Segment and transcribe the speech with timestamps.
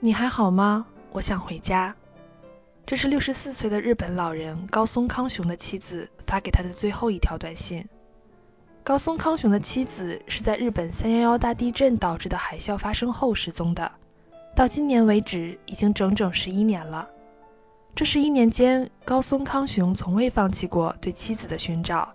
[0.00, 0.86] 你还好吗？
[1.10, 1.92] 我想回家。
[2.86, 7.84] 这是六十四岁的日本老人高松康雄的妻子发给他的最后一条短信。
[8.84, 13.90] 高松康雄的妻子是在日本三幺幺大地震导致的海啸发生后失踪的，
[14.54, 17.08] 到今年为止已经整整十一年了。
[17.92, 22.08] 这十一年间，高松康雄从未放弃过对妻子的寻找，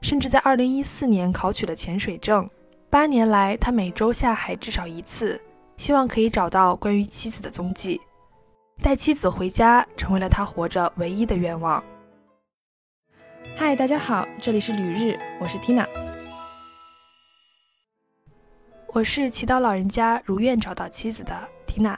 [0.00, 2.48] 甚至在二零一四年考取了潜水证。
[2.88, 5.38] 八年来，他每周下海至少一次，
[5.76, 8.00] 希望可以找到关于妻子的踪迹。
[8.82, 11.82] 带妻子回家成为了他活着唯一的愿望。
[13.56, 15.86] 嗨，大家好，这里是旅日，我是 Tina。
[18.88, 21.96] 我是祈祷老人家如愿找到妻子的 Tina。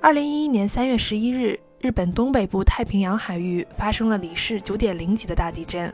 [0.00, 5.92] 二零一一年三月十一日，日本东北部太平洋海域发生了里氏九点零级的大地震。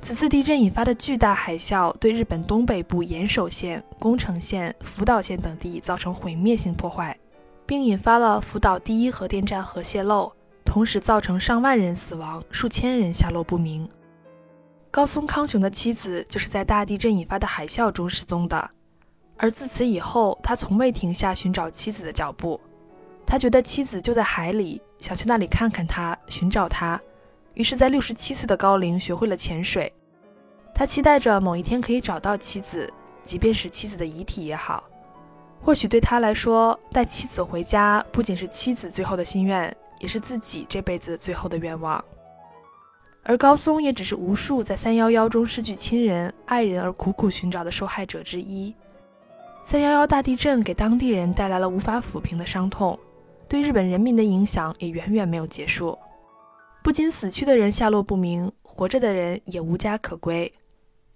[0.00, 7.16] 此次地震引发的巨大海啸，对日本东北部岩手县、宫城县、福岛县等地造成毁灭性破坏。
[7.66, 10.32] 并引发了福岛第一核电站核泄漏，
[10.64, 13.86] 同时造成上万人死亡，数千人下落不明。
[14.90, 18.70] 高松康雄的妻子就是在大地震引发的海啸中失踪的，
[19.36, 22.58] 而自此以后，他从未停下寻找妻子的脚步。
[23.26, 26.98] 他觉得妻子就在海里，想去那里看看她，寻找她。
[27.58, 29.92] 于是，在六十七岁的高龄学会了潜水。
[30.72, 32.88] 他期待着某一天可以找到妻子，
[33.24, 34.84] 即便是妻子的遗体也好。
[35.60, 42.02] 或许对他来说，带妻子回家不仅是妻子最后的心愿，也是自己这辈子最后的愿望。
[43.24, 48.72] 而高松也只是无数在三幺幺中失去亲人、爱人而苦苦寻找的受害者之一。
[49.64, 52.96] 三幺幺大地震给当地人带来了无法抚平的伤痛，
[53.48, 55.98] 对日本人民的影响也远远没有结束。
[56.82, 60.52] 不仅死去的人下落不明，活着的人也无家可归。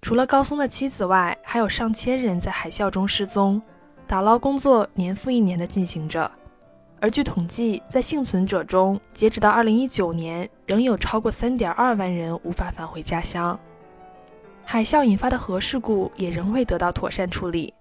[0.02, 3.62] 除了高松的妻子外，还有上千人在海啸中失踪。
[4.06, 6.30] 打捞工作年复一年地进行着，
[7.00, 13.58] 而据统计，在幸存者中，截止到二零一九年，仍有超过三点二万人无法返回家乡。
[14.64, 17.72] 海啸引发的核事故也仍未得到妥善处理，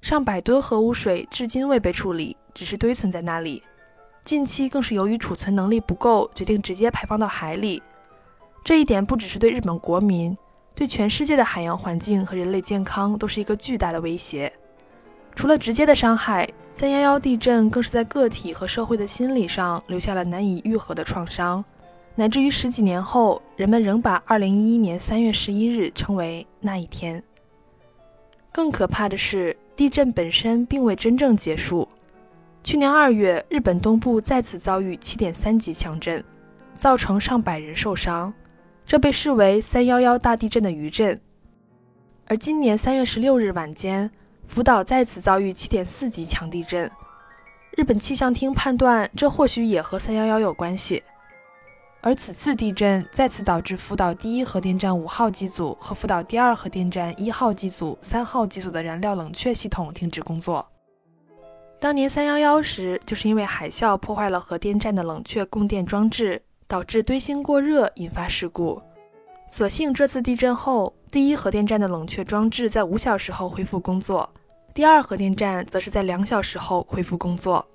[0.00, 3.62] 上百吨核污水至今未被处理，只是堆存在那里。
[4.30, 7.82] 近期更是由于储存能力不够，决定直接排放到海里。
[8.62, 10.38] 这一点不只是对日本国民，
[10.72, 14.52] 对全世界的海洋环境和人类健康都是一个巨大的威胁。
[15.34, 21.64] 除了直接的伤害，三幺幺地震更是在个体和社会的心理上留下了难以愈合的创伤，
[22.14, 27.20] 乃至于十几年后，人们仍把二零一一年三月十一日称为那一天。
[28.52, 31.88] 更可怕的是，地震本身并未真正结束。
[32.62, 36.22] 去年二月，日本东部再次遭遇七点三级强震，
[36.74, 38.32] 造成上百人受伤，
[38.86, 41.20] 这被视为三幺幺大地震的余震。
[42.26, 44.10] 而今年三月十六日晚间。
[44.46, 46.90] 福岛再次遭遇7.4级强地震，
[47.76, 51.04] 日本气象厅判断这或许也和311有关系。
[52.00, 60.66] 而此次地震再次导致福岛第一核电站五号机组和福岛第二核电站一号机组、三号机组的燃料冷却系统停止工作。
[61.80, 68.82] 当年311时，就是因为海啸破坏了核电站的冷却供电装置，导致堆芯过热引发事故。
[69.50, 74.28] 所幸这次地震后，第一核电站的冷却装置在五小时后恢复工作。
[74.74, 77.66] 第二核电站则是在两小时后恢复工作，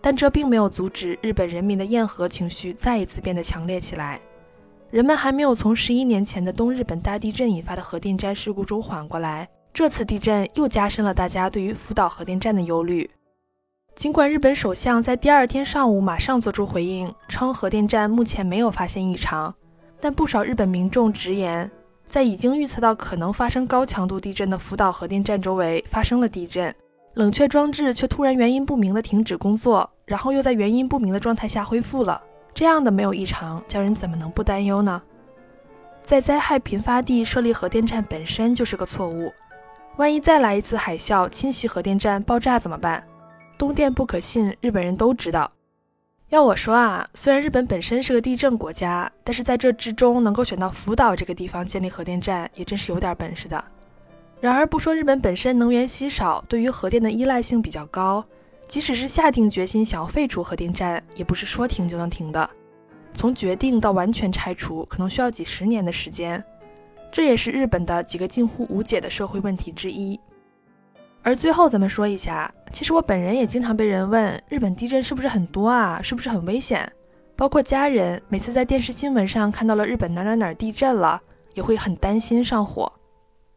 [0.00, 4.20] 但这并没有阻止日本人民的厌核情绪再一次变得强烈起来。
[4.92, 13.10] 人们还没有从十一年前的东日本大地震引发的核电站事故中缓过来，这次地震又加深了大家对于福岛核电站的忧虑。
[13.94, 19.54] 尽管日本首相在第二天上午马上做出回应，称核电站目前没有发现异常，
[20.00, 21.70] 但不少日本民众直言。
[22.06, 26.74] 在已经预测到可能发生高强度地震的福岛核电站周围发生了地震，
[27.14, 32.20] 冷却装置却突然原因不明的停止工作，然后又在原因不明的状态下恢复了。
[32.52, 35.00] 这样的没有异常，叫人怎么能不担忧呢？
[36.02, 39.32] 在灾害频发地设立核电站本身就是个错误，
[39.96, 43.02] 万一再来一次海啸侵袭核电站爆炸怎么办？
[43.64, 45.50] 东电不可信，日本人都知道。
[46.28, 53.64] 要我说啊，虽然日本本身是个地震国家，但是在这之中能够选到福岛这个地方建立核电站，也真是有点本事的。
[54.38, 58.22] 然而不说日本本身能源稀少，对于核电的依赖性比较高，
[58.68, 62.50] 即使是下定决心想要废除核电站，也不是说停就能停的。
[63.14, 66.44] 从决定到完全拆除，可能需要几十年的时间。
[67.10, 70.20] 这也是日本的几个近乎无解的社会问题之一。
[71.22, 76.00] 而最后咱们说一下，其实我本人也经常被人问，日本地震是不是很多啊？
[76.02, 76.92] 是不是很危险？
[77.36, 81.22] 包括家人，每次在电视新闻上看到了日本哪哪哪地震了，
[81.54, 82.92] 也会很担心上火。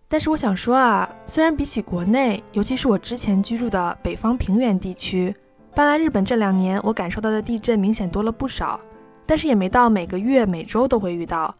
[0.07, 5.35] 但是我想说啊，虽然比起国内，尤其是我之前居住的北方平原地区，
[5.73, 8.79] 搬来日本这两年，我感受到的地震明显多了不少，
[9.25, 11.55] 但是也没到每个月、每周都会遇到。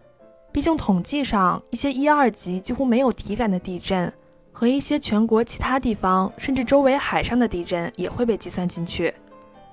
[0.52, 4.14] 毕竟统计上，一些一二级几乎没有体感的地震，
[4.60, 9.14] 和一些全国其他地方甚至周围海上的地震也会被计算进去。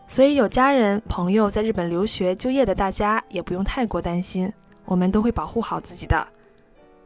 [0.06, 4.52] 所以有家人、朋友在日本留学、就业的大家也不用太过担心，
[4.84, 6.28] 我们都会保护好自己的。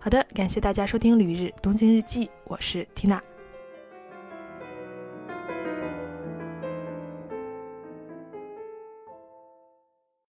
[0.01, 3.23] 好的，感谢大家收听《旅日东京日记》，我是缇娜。